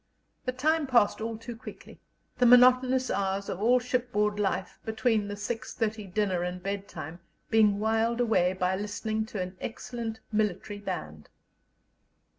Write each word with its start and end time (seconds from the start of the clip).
The 0.45 0.51
time 0.51 0.87
passed 0.87 1.21
all 1.21 1.37
too 1.37 1.55
quickly, 1.55 1.99
the 2.39 2.47
monotonous 2.47 3.11
hours 3.11 3.49
of 3.49 3.61
all 3.61 3.77
shipboard 3.79 4.39
life, 4.39 4.79
between 4.83 5.27
the 5.27 5.35
six 5.35 5.75
thirty 5.75 6.07
dinner 6.07 6.41
and 6.41 6.63
bedtime, 6.63 7.19
being 7.51 7.77
whiled 7.79 8.19
away 8.19 8.53
by 8.53 8.75
listening 8.75 9.27
to 9.27 9.39
an 9.43 9.55
excellent 9.61 10.19
military 10.31 10.79
band. 10.79 11.29